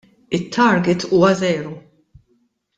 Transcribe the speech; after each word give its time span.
It-target 0.37 0.99
huwa 1.09 1.31
żero. 1.39 1.71